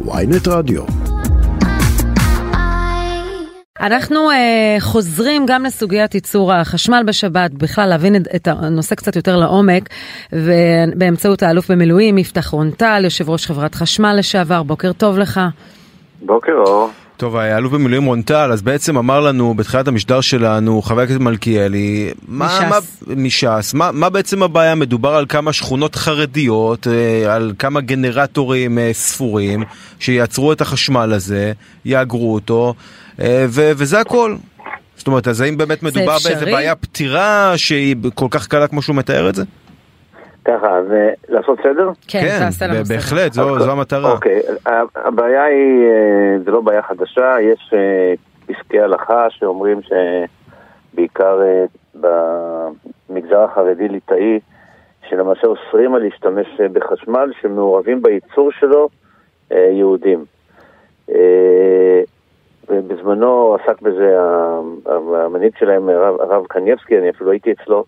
[0.00, 0.82] ויינט רדיו.
[3.80, 4.34] אנחנו uh,
[4.80, 9.88] חוזרים גם לסוגיית ייצור החשמל בשבת, בכלל להבין את הנושא קצת יותר לעומק,
[10.32, 15.40] ובאמצעות האלוף במילואים יפתח רונטל, יושב ראש חברת חשמל לשעבר, בוקר טוב לך.
[16.22, 16.90] בוקר אור.
[17.16, 22.60] טוב, האלוף במילואים רונטל, אז בעצם אמר לנו בתחילת המשדר שלנו, חבר הכנסת מלכיאלי, מש"ס,
[22.60, 22.78] מה,
[23.16, 24.74] מש"ס, מה, מה בעצם הבעיה?
[24.74, 29.64] מדובר על כמה שכונות חרדיות, אה, על כמה גנרטורים אה, ספורים,
[30.00, 31.52] שייצרו את החשמל הזה,
[31.84, 32.74] יאגרו אותו,
[33.20, 34.36] אה, ו- וזה הכל.
[34.96, 38.96] זאת אומרת, אז האם באמת מדובר באיזה בעיה פתירה שהיא כל כך קלה כמו שהוא
[38.96, 39.42] מתאר את זה?
[40.44, 41.90] ככה, אז אה, לעשות סדר?
[42.08, 42.20] כן,
[42.58, 42.82] כן.
[42.88, 44.12] בהחלט, זו, זו המטרה.
[44.12, 44.40] אוקיי,
[44.94, 48.14] הבעיה היא, אה, זה לא בעיה חדשה, יש אה,
[48.46, 49.80] פסקי הלכה שאומרים
[50.92, 51.40] שבעיקר
[51.94, 54.40] במגזר החרדי-ליטאי,
[55.08, 58.88] שלמעשה אוסרים על להשתמש בחשמל שמעורבים בייצור שלו
[59.50, 60.24] יהודים.
[62.68, 64.16] ובזמנו עסק בזה
[64.86, 67.84] המנהיג שלהם, הרב, הרב קניבסקי, אני אפילו הייתי אצלו.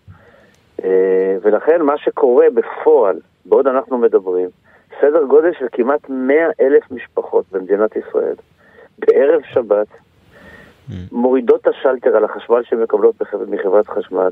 [0.83, 4.49] אה, ולכן מה שקורה בפועל, בעוד אנחנו מדברים,
[5.01, 8.35] סדר גודל של כמעט 100 אלף משפחות במדינת ישראל,
[8.99, 10.93] בערב שבת, mm.
[11.11, 13.15] מורידות את השלטר על החשמל שהן מקבלות
[13.49, 14.29] מחברת חשמל,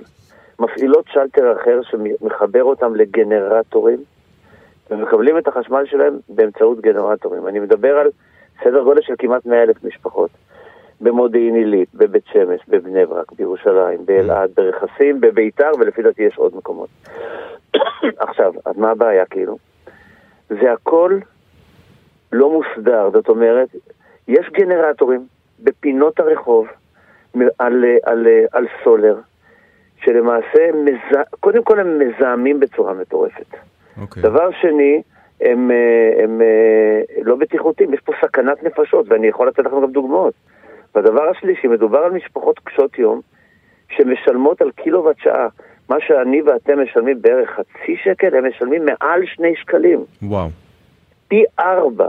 [0.60, 4.00] מפעילות שלטר אחר שמחבר אותם לגנרטורים,
[4.92, 7.48] ומקבלים את החשמל שלהם באמצעות גנרטורים.
[7.48, 8.08] אני מדבר על
[8.64, 10.30] סדר גודל של כמעט 100 אלף משפחות.
[11.02, 16.90] במודיעין עילית, בבית שמש, בבני ברק, בירושלים, באלעד, ברכסים, בביתר, ולפי דעתי יש עוד מקומות.
[18.28, 19.58] עכשיו, אז מה הבעיה כאילו?
[20.50, 21.20] זה הכל
[22.32, 23.70] לא מוסדר, זאת אומרת,
[24.28, 25.26] יש גנרטורים
[25.60, 26.68] בפינות הרחוב
[27.34, 29.16] על, על, על, על סולר,
[29.98, 31.22] שלמעשה, מזה...
[31.40, 33.54] קודם כל הם מזהמים בצורה מטורפת.
[33.54, 34.02] Okay.
[34.02, 34.24] אוקיי.
[34.24, 35.02] דבר שני,
[35.42, 35.72] הם, הם,
[36.24, 36.42] הם
[37.22, 40.34] לא בטיחותיים, יש פה סכנת נפשות, ואני יכול לתת לכם גם דוגמאות.
[40.96, 43.22] והדבר השלישי, מדובר על משפחות קשות יום
[43.90, 45.48] שמשלמות על קילוואט שעה.
[45.90, 50.04] מה שאני ואתם משלמים בערך חצי שקל, הם משלמים מעל שני שקלים.
[50.22, 50.50] וואו.
[51.28, 52.08] פי ארבע.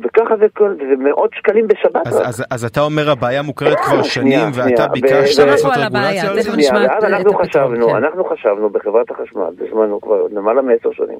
[0.00, 4.02] וככה זה, כל, זה מאות שקלים בשבת אז, אז, אז אתה אומר הבעיה מוכרת כבר
[4.02, 6.50] שנים ואתה ביקשת לעשות רגולציה על זה?
[6.74, 7.94] ואז אנחנו חשבנו, כן.
[7.94, 11.18] אנחנו חשבנו בחברת החשמל בזמנו כבר למעלה מעשר שנים,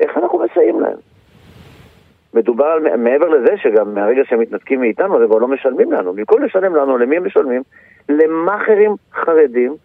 [0.00, 0.96] איך אנחנו מסייעים להם?
[2.34, 6.12] מדובר על, מעבר לזה שגם מהרגע שהם מתנתקים מאיתנו, אז הם כבר לא משלמים לנו.
[6.12, 7.62] במקום לשלם לנו, למי הם משלמים?
[8.08, 9.76] למאכערים חרדים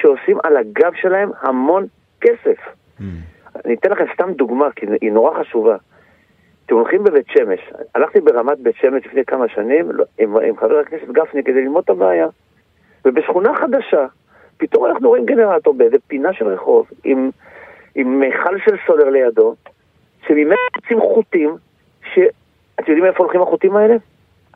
[0.00, 1.86] שעושים על הגב שלהם המון
[2.20, 2.58] כסף.
[3.00, 3.02] Mm.
[3.64, 5.76] אני אתן לכם סתם דוגמה, כי היא נורא חשובה.
[6.66, 7.60] אתם הולכים בבית שמש,
[7.94, 11.84] הלכתי ברמת בית שמש לפני כמה שנים לא, עם, עם חבר הכנסת גפני כדי ללמוד
[11.84, 12.28] את הבעיה.
[13.04, 14.06] ובשכונה חדשה,
[14.56, 17.30] פתאום אנחנו רואים גנרטור באיזה פינה של רחוב עם,
[17.94, 19.54] עם מיכל של סולר לידו,
[20.28, 21.56] שממנו יוצאים חוטים
[22.14, 23.96] שאתם יודעים איפה הולכים החוטים האלה?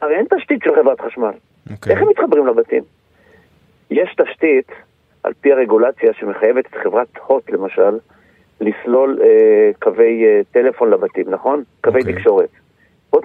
[0.02, 1.28] הרי אין תשתית של חברת חשמל.
[1.28, 1.72] Okay.
[1.72, 1.92] אוקיי.
[1.92, 2.82] איך הם מתחברים לבתים?
[3.90, 4.72] יש תשתית,
[5.22, 7.98] על פי הרגולציה, שמחייבת את חברת הוט, למשל,
[8.60, 11.62] לסלול אה, קווי אה, טלפון לבתים, נכון?
[11.80, 12.04] קווי okay.
[12.04, 12.14] אוקיי.
[12.14, 12.48] תקשורת.
[13.10, 13.24] הוט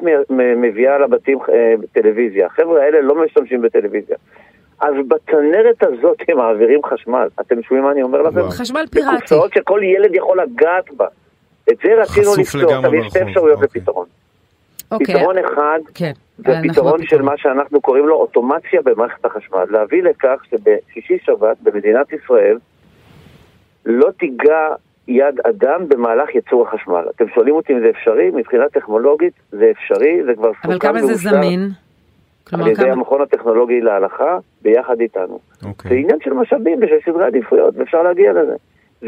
[0.58, 2.46] מביאה לבתים אה, טלוויזיה.
[2.46, 4.18] החבר'ה האלה לא משתמשים בטלוויזיה.
[4.80, 7.28] אז בצנרת הזאת הם מעבירים חשמל.
[7.42, 8.42] אתם שומעים מה אני אומר לכם?
[8.50, 9.16] חשמל פיראטי.
[9.16, 11.08] בקופסאות שכל ילד יכול לגעת בה.
[11.72, 13.82] את זה רצינו לפתור, אבל יש שתי אפשרויות אוקיי.
[13.82, 14.06] לפתרון.
[14.92, 15.16] אוקיי.
[15.16, 16.12] פתרון אחד, כן.
[16.38, 19.66] זה פתרון של מה שאנחנו קוראים לו אוטומציה במערכת החשמל.
[19.70, 22.58] להביא לכך שבשישי שבת במדינת ישראל
[23.86, 24.70] לא תיגע
[25.08, 27.04] יד אדם במהלך ייצור החשמל.
[27.16, 28.32] אתם שואלים אותי אם זה אפשרי?
[28.34, 31.70] מבחינה טכנולוגית זה אפשרי, זה כבר סוכם אבל כמה זה זמין?
[32.52, 32.92] על ידי כמה...
[32.92, 35.40] המכון הטכנולוגי להלכה, ביחד איתנו.
[35.66, 35.90] אוקיי.
[35.90, 38.56] זה עניין של משאבים ושל סדרי עדיפויות, ואפשר להגיע לזה.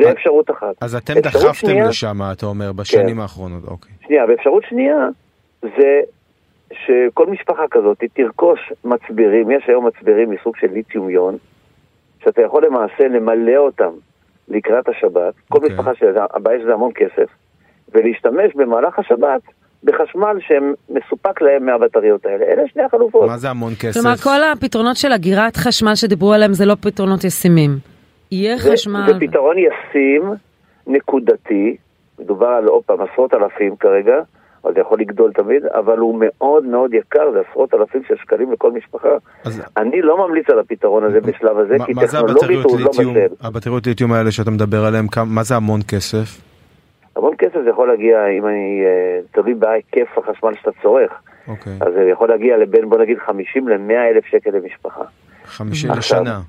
[0.04, 0.76] זה אפשרות אחת.
[0.82, 3.22] אז אתם דחפתם שנייה, לשם, אתה אומר, בשנים כן.
[3.22, 3.92] האחרונות, אוקיי.
[4.08, 5.08] שנייה, ואפשרות שנייה
[5.62, 6.02] זה
[6.74, 11.38] שכל משפחה כזאת תרכוש מצברים, יש היום מצברים מסוג של ליתיום יון,
[12.24, 13.92] שאתה יכול למעשה למלא אותם
[14.48, 15.62] לקראת השבת, כל okay.
[15.62, 15.70] אוקיי.
[15.70, 17.30] משפחה שהבעיה שזה המון כסף,
[17.94, 19.42] ולהשתמש במהלך השבת
[19.84, 22.46] בחשמל שמסופק להם מהבטריות האלה.
[22.46, 23.28] אלה שני החלופות.
[23.28, 24.02] מה זה המון כסף?
[24.02, 27.95] כלומר, כל הפתרונות של אגירת חשמל שדיברו עליהם זה לא פתרונות ישימים.
[28.32, 29.06] יהיה זה, חשמל...
[29.14, 30.24] זה פתרון ישים,
[30.88, 31.78] נקודתי,
[32.20, 34.16] מדובר על עוד פעם עשרות אלפים כרגע,
[34.64, 38.52] אבל זה יכול לגדול תמיד, אבל הוא מאוד מאוד יקר, זה עשרות אלפים של שקלים
[38.52, 39.10] לכל משפחה.
[39.46, 39.62] אז...
[39.78, 43.26] אני לא ממליץ על הפתרון הזה בשלב הזה, כי טכנולוגית הוא לא בשל.
[43.42, 46.42] הבטריות ליטיום האלה שאתה מדבר עליהן, מה זה המון כסף?
[47.16, 51.12] המון כסף זה יכול להגיע, אם אני, אה, תלוי בהיקף החשמל שאתה צורך.
[51.48, 51.74] אוקיי.
[51.82, 55.04] אז זה יכול להגיע לבין, בוא נגיד, 50 ל-100 אלף שקל למשפחה.
[55.46, 56.40] 50 לשנה.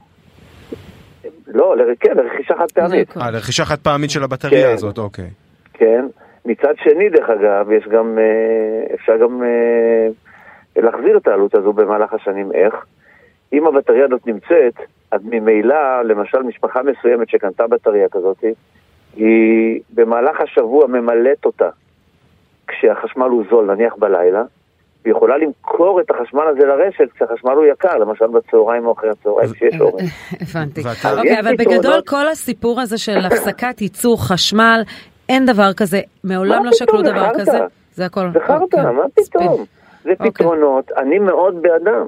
[1.46, 3.16] לא, כן, לרכישה חד פעמית.
[3.16, 4.74] אה, לרכישה חד פעמית של הבטריה כן.
[4.74, 5.30] הזאת, אוקיי.
[5.72, 6.06] כן.
[6.44, 10.08] מצד שני, דרך אגב, יש גם, אה, אפשר גם אה,
[10.82, 12.52] להחזיר את העלות הזו במהלך השנים.
[12.52, 12.74] איך?
[13.52, 14.74] אם הבטריה הזאת נמצאת,
[15.10, 18.44] אז ממילא, למשל משפחה מסוימת שקנתה בטריה כזאת,
[19.16, 21.68] היא במהלך השבוע ממלאת אותה
[22.66, 24.42] כשהחשמל הוא זול, נניח בלילה,
[25.06, 29.80] יכולה למכור את החשמל הזה לרשת כשהחשמל הוא יקר, למשל בצהריים או אחרי הצהריים כשיש
[29.80, 30.04] אורן.
[30.40, 30.82] הבנתי.
[31.16, 31.56] אוקיי, אבל.
[31.56, 34.82] בגדול כל הסיפור הזה של הפסקת ייצור חשמל,
[35.28, 37.30] אין דבר כזה, מעולם לא שקלו דבר?
[37.40, 37.58] כזה.
[37.92, 38.26] זה הכל.
[38.32, 38.92] זה חרטא, אוקיי.
[38.92, 39.02] מה.
[39.14, 39.64] פתאום?
[40.04, 40.30] זה אוקיי.
[40.30, 42.06] פתרונות, אני מאוד בעדם.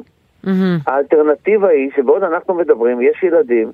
[0.87, 3.73] האלטרנטיבה היא שבעוד אנחנו מדברים, יש ילדים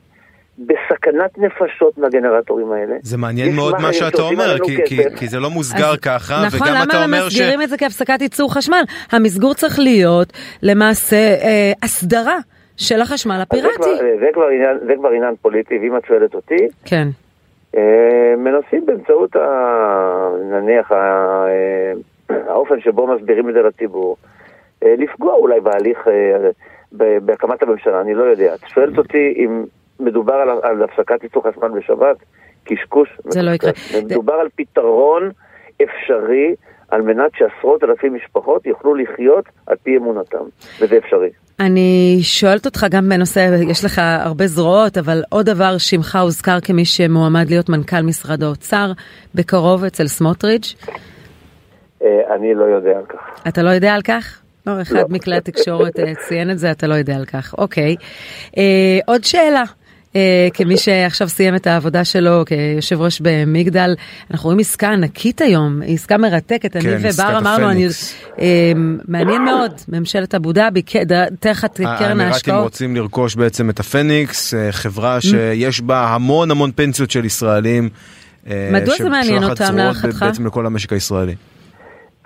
[0.58, 2.94] בסכנת נפשות מהגנרטורים האלה.
[3.02, 5.18] זה מעניין מאוד מה שאתה אומר, כי- כי- כסף.
[5.18, 7.34] כי זה לא מוסגר אז- ככה, נכון, וגם אתה למה אומר הם ש...
[7.34, 8.82] מסגירים את זה כהפסקת ייצור חשמל?
[9.12, 12.38] המסגור צריך להיות למעשה אה, הסדרה
[12.76, 13.76] של החשמל אז זה הפיראטי.
[13.76, 17.08] כבר- זה כבר עניין- זה כבר עניין פוליטי, ואם את שואלת אותי, כן.
[17.76, 17.82] אה,
[18.38, 24.16] מנסים באמצעות, ה- נניח, ה- אה, האופן שבו מסבירים את זה לציבור,
[24.84, 26.48] אה, לפגוע אולי בהליך, אה,
[27.20, 28.54] בהקמת הממשלה, אני לא יודע.
[28.54, 29.64] את שואלת אותי אם
[30.00, 32.16] מדובר על, על הפסקת ייצור חשמל בשבת?
[32.64, 33.08] קשקוש.
[33.24, 33.70] זה לא יקרה.
[34.04, 35.30] מדובר על פתרון
[35.82, 36.54] אפשרי
[36.88, 40.44] על מנת שעשרות אלפי משפחות יוכלו לחיות על פי אמונתם,
[40.80, 41.30] וזה אפשרי.
[41.60, 46.84] אני שואלת אותך גם בנושא, יש לך הרבה זרועות, אבל עוד דבר, שמך הוזכר כמי
[46.84, 48.92] שמועמד להיות מנכ"ל משרד האוצר
[49.34, 50.74] בקרוב אצל סמוטריץ'.
[52.02, 53.48] אה, אני לא יודע על כך.
[53.48, 54.40] אתה לא יודע על כך?
[54.66, 55.04] לא, אחד לא.
[55.08, 57.54] מכלי התקשורת אה, ציין את זה, אתה לא יודע על כך.
[57.58, 57.96] אוקיי.
[58.58, 59.64] אה, עוד שאלה.
[60.16, 63.94] אה, כמי שעכשיו סיים את העבודה שלו כיושב ראש במגדל,
[64.30, 67.86] אנחנו רואים עסקה ענקית היום, עסקה מרתקת, כן, אני ובר אמרנו, אני.
[68.40, 68.72] אה,
[69.08, 70.82] מעניין מאוד, ממשלת אבו דאבי,
[71.40, 72.64] תחת קרן האמירתים ההשקעות.
[72.64, 77.88] רוצים לרכוש בעצם את הפניקס, אה, חברה שיש בה המון המון פנסיות של ישראלים.
[78.50, 80.22] אה, מדוע זה מעניין אותם, להערכתך?
[80.22, 81.34] בעצם לכל המשק הישראלי.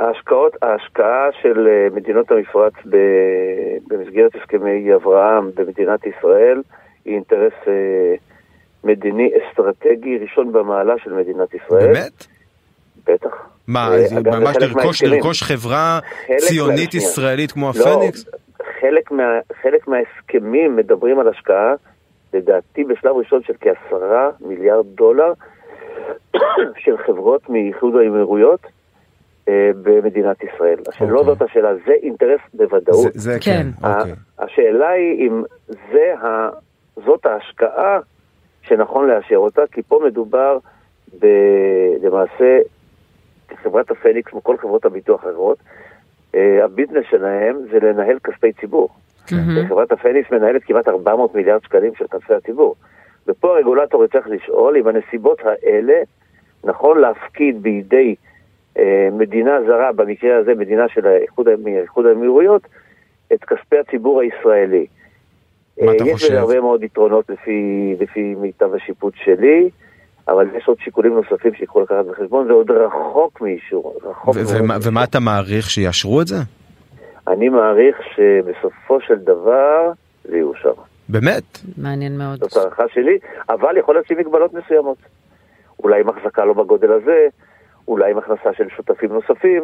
[0.00, 2.96] ההשקעות, ההשקעה של אה, מדינות המפרץ ב,
[3.88, 6.62] במסגרת הסכמי אברהם במדינת ישראל
[7.08, 8.14] היא אינטרס אה,
[8.84, 11.92] מדיני אסטרטגי ראשון במעלה של מדינת ישראל.
[11.92, 12.26] באמת?
[13.06, 13.48] בטח.
[13.66, 15.02] מה, אה, זה ממש לרכוש.
[15.02, 16.00] לרכוש חברה
[16.36, 17.00] ציונית מה-.
[17.00, 18.24] ישראלית כמו לא, הפניקס?
[18.80, 19.22] חלק, מה,
[19.62, 21.74] חלק מההסכמים מדברים על השקעה,
[22.34, 25.32] לדעתי בשלב ראשון של כעשרה מיליארד דולר
[26.84, 28.66] של חברות מאיחוד האמירויות
[29.48, 30.78] אה, במדינת ישראל.
[30.86, 31.34] עכשיו, לא אוקיי.
[31.34, 33.12] זאת השאלה, זה אינטרס בוודאות.
[33.12, 33.88] זה, זה כן, כן.
[33.88, 34.12] אוקיי.
[34.38, 35.42] השאלה היא אם
[35.92, 36.48] זה ה...
[37.04, 37.98] זאת ההשקעה
[38.62, 40.58] שנכון לאשר אותה, כי פה מדובר
[41.20, 41.26] ב...
[42.02, 42.58] למעשה,
[43.62, 45.58] חברת הפניקס, כמו כל חברות הביטוח האחרות,
[46.34, 48.88] אה, הביזנס שלהם זה לנהל כספי ציבור.
[49.32, 49.68] מהמם.
[49.68, 52.74] חברת הפניקס מנהלת כמעט 400 מיליארד שקלים של כספי הציבור.
[53.26, 56.02] ופה הרגולטור יצטרך לשאול אם הנסיבות האלה
[56.64, 58.14] נכון להפקיד בידי
[58.78, 62.62] אה, מדינה זרה, במקרה הזה מדינה של האיחוד, האמירויות,
[63.32, 64.86] את כספי הציבור הישראלי.
[65.82, 66.26] מה אתה אה, יש חושב?
[66.26, 69.70] בזה הרבה מאוד יתרונות לפי, לפי מיטב השיפוט שלי,
[70.28, 74.76] אבל יש עוד שיקולים נוספים שיקחו לקחת בחשבון, זה עוד רחוק מאישור, רחוק ו- מאישור.
[74.82, 76.36] ומה אתה מעריך, שיאשרו את זה?
[77.28, 79.92] אני מעריך שבסופו של דבר
[80.24, 80.72] זה יאושר.
[81.08, 81.44] באמת?
[81.76, 82.38] מעניין מאוד.
[82.38, 84.98] זאת הערכה שלי, אבל יכול להיות שיהיו מגבלות מסוימות.
[85.82, 87.26] אולי עם החזקה לא בגודל הזה,
[87.88, 89.62] אולי עם הכנסה של שותפים נוספים.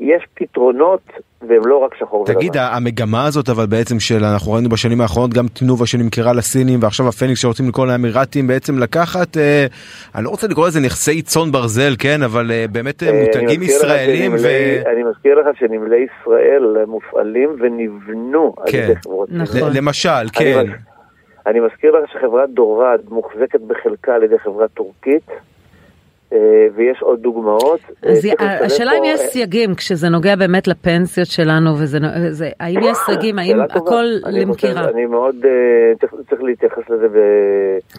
[0.00, 1.00] יש פתרונות,
[1.48, 2.34] והם לא רק שחור ולבן.
[2.34, 7.08] תגיד, המגמה הזאת אבל בעצם של, אנחנו ראינו בשנים האחרונות גם תנובה שנמכרה לסינים ועכשיו
[7.08, 9.66] הפניקס שרוצים לקרוא לאמירתים בעצם לקחת, אה,
[10.14, 13.22] אני לא רוצה לקרוא לזה נכסי צאן ברזל, כן, אבל אה, באמת אה, אה, אני
[13.26, 14.38] מותגים ישראלים ו...
[14.38, 18.78] שנמלי- אני מזכיר לך שנמלי ישראל מופעלים ונבנו על כן.
[18.78, 19.28] ידי חברות.
[19.32, 19.70] נכון.
[19.74, 20.66] למשל, אני כן.
[20.66, 20.74] מז-
[21.46, 25.26] אני מזכיר לך שחברת דורד מוחזקת בחלקה על ידי חברה טורקית,
[26.76, 27.80] ויש עוד דוגמאות.
[28.06, 28.26] אה, אז
[28.72, 31.98] השאלה אם יש אה, סייגים כשזה נוגע באמת לפנסיות שלנו וזה
[32.30, 33.60] זה- האם יש סייגים האם.
[33.60, 35.50] הכל אני למכירה אני מאוד, אה,
[36.28, 37.18] צריך- להתייחס לזה ב...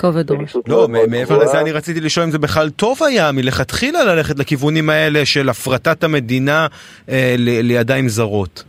[0.02, 0.56] כובד ראש.
[0.68, 1.38] לא, מעבר.
[1.38, 6.04] לזה אני רציתי לשאול אם זה בכלל טוב היה מלכתחילה ללכת לכיוונים האלה של הפרטת
[6.04, 6.68] המדינה
[7.10, 8.64] אה, ל- לידיים זרות.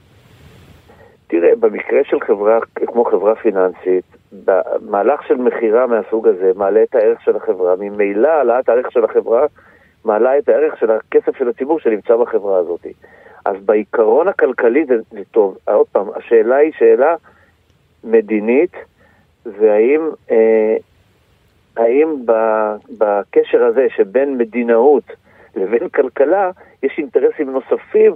[1.29, 4.05] תראה, במקרה של חברה כמו חברה פיננסית,
[4.81, 9.47] מהלך של מכירה מהסוג הזה מעלה את הערך של החברה, ממילא העלאת הערך של החברה
[10.05, 12.87] מעלה את הערך של הכסף של הציבור שנמצא בחברה הזאת.
[13.45, 15.59] אז בעיקרון הכלכלי זה, זה טוב.
[15.65, 17.15] עוד פעם, השאלה היא שאלה
[18.05, 18.73] מדינית,
[19.47, 20.77] והאם אה,
[21.77, 22.17] האם
[22.99, 25.05] בקשר הזה שבין מדינאות
[25.57, 26.51] לבין כלכלה,
[26.83, 28.13] יש אינטרסים נוספים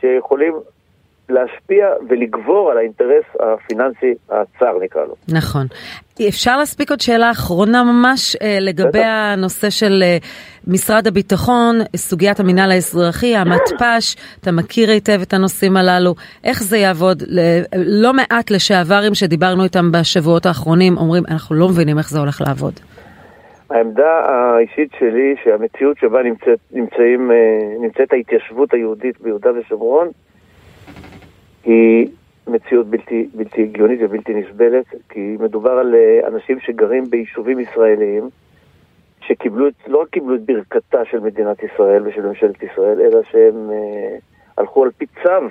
[0.00, 0.54] שיכולים
[1.28, 5.14] להשפיע ולגבור על האינטרס הפיננסי הצר נקרא לו.
[5.28, 5.66] נכון.
[6.28, 9.06] אפשר להספיק עוד שאלה אחרונה ממש אה, לגבי בטח.
[9.06, 10.16] הנושא של אה,
[10.66, 16.14] משרד הביטחון, סוגיית המינהל האזרחי, המתפ"ש, אתה מכיר היטב את הנושאים הללו,
[16.44, 17.22] איך זה יעבוד?
[17.76, 22.72] לא מעט לשעברים שדיברנו איתם בשבועות האחרונים אומרים, אנחנו לא מבינים איך זה הולך לעבוד.
[23.70, 27.36] העמדה האישית שלי שהמציאות שבה נמצאת, נמצאים, אה,
[27.80, 30.08] נמצאת ההתיישבות היהודית ביהודה ושומרון
[31.66, 32.08] היא
[32.46, 38.28] מציאות בלתי, בלתי הגיונית ובלתי נסבלת, כי מדובר על אה, אנשים שגרים ביישובים ישראליים,
[39.20, 44.16] שקיבלו, לא רק קיבלו את ברכתה של מדינת ישראל ושל ממשלת ישראל, אלא שהם אה,
[44.58, 45.48] הלכו על פי צו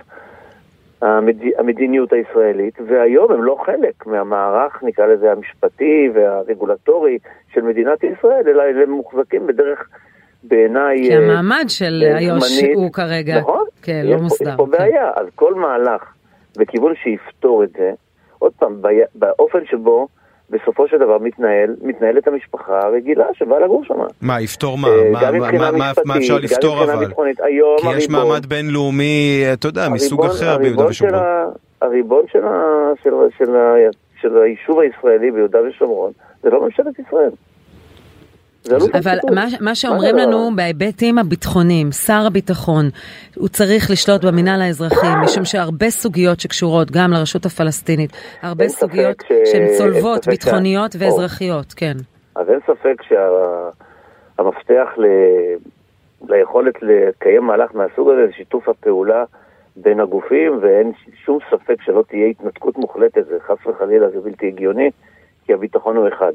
[1.02, 1.36] המד...
[1.58, 7.18] המדיניות הישראלית, והיום הם לא חלק מהמערך, נקרא לזה, המשפטי והרגולטורי
[7.54, 9.90] של מדינת ישראל, אלא הם מוחזקים בדרך...
[10.48, 11.04] בעיניי...
[11.04, 14.50] כי המעמד של אה, איו"ש הוא כרגע, נכון, כן, לא מוסדר.
[14.50, 14.72] יש פה כן.
[14.72, 16.02] בעיה, אז כל מהלך
[16.58, 17.92] בכיוון שיפתור את זה,
[18.40, 18.82] עוד פעם,
[19.16, 20.08] באופן שבו
[20.50, 23.96] בסופו של דבר מתנהל, מתנהלת המשפחה הרגילה שבאה לגור שם.
[24.22, 24.88] מה, יפתור מה?
[24.88, 27.06] אה, מה, מה, מה, מה אפשר לפתור אבל?
[27.44, 31.24] היום כי יש מעמד בינלאומי, אתה יודע, מסוג אחר ביהודה ושומרון.
[31.82, 32.42] הריבון של,
[33.04, 33.52] של, של,
[34.22, 36.12] של היישוב הישראלי ביהודה ושומרון
[36.44, 37.32] זה לא ממשלת ישראל.
[38.72, 42.86] לא אבל מה, מה שאומרים לנו בהיבטים הביטחוניים, שר הביטחון,
[43.36, 49.52] הוא צריך לשלוט במינהל האזרחי, משום שהרבה סוגיות שקשורות גם לרשות הפלסטינית, הרבה סוגיות ש...
[49.52, 50.96] שהן צולבות, ביטחוניות ש...
[51.00, 51.94] ואזרחיות, כן.
[52.36, 55.02] אז אין ספק שהמפתח שה...
[55.02, 55.06] ל...
[56.30, 59.24] ליכולת לקיים מהלך מהסוג הזה זה שיתוף הפעולה
[59.76, 60.92] בין הגופים, ואין
[61.26, 64.90] שום ספק שלא תהיה התנתקות מוחלטת, זה חס וחלילה זה בלתי הגיוני,
[65.46, 66.34] כי הביטחון הוא אחד.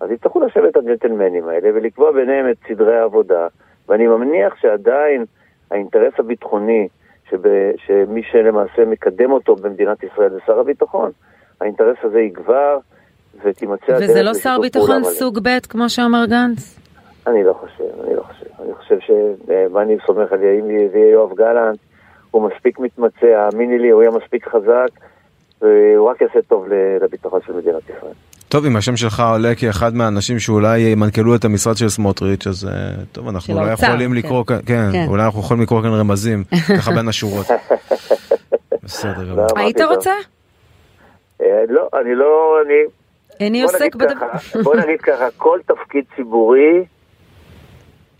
[0.00, 3.46] אז יצטרכו לשבת הג'נטלמנים האלה ולקבוע ביניהם את סדרי העבודה,
[3.88, 5.24] ואני מניח שעדיין
[5.70, 6.88] האינטרס הביטחוני,
[7.30, 7.38] שב,
[7.76, 11.10] שמי שלמעשה מקדם אותו במדינת ישראל זה שר הביטחון,
[11.60, 12.78] האינטרס הזה יגבר
[13.44, 16.78] ותימצא הדרך וזה לא שר ביטחון סוג ב' כמו שאמר גנץ?
[17.26, 18.46] אני לא חושב, אני לא חושב.
[18.62, 21.78] אני חושב שמה אני סומך על אם זה יהיה יואב גלנט,
[22.30, 24.88] הוא מספיק מתמצא, האמיני לי, הוא יהיה מספיק חזק,
[25.62, 26.66] והוא רק יעשה טוב
[27.00, 28.29] לביטחון של מדינת ישראל.
[28.50, 33.04] טוב, אם השם שלך עולה כאחד מהאנשים שאולי ינקלו את המשרד של סמוטריץ', אז אה,
[33.12, 36.44] טוב, אנחנו אולי יכולים לקרוא כאן, כן, כן, אולי אנחנו יכולים לקרוא כאן רמזים,
[36.78, 37.46] ככה בין השורות.
[38.82, 39.46] בסדר גמור.
[39.56, 40.12] היית רוצה?
[41.42, 42.74] אה, לא, אני לא, אני...
[43.40, 44.26] איני עוסק בדבר.
[44.62, 46.84] בוא נגיד ככה, כל תפקיד ציבורי,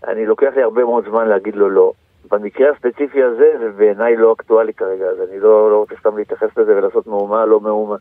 [0.07, 1.91] אני לוקח לי הרבה מאוד זמן להגיד לו לא.
[2.31, 6.57] במקרה הספציפי הזה, זה בעיניי לא אקטואלי כרגע, אז אני לא, לא רוצה סתם להתייחס
[6.57, 7.95] לזה ולעשות מהומה, לא מהומה.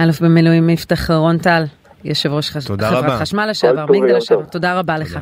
[0.00, 1.64] אלוף במילואים יפתח רון טל,
[2.04, 5.18] יושב ראש חברת חשמל לשעבר, מגדל לשעבר, תודה רבה לך.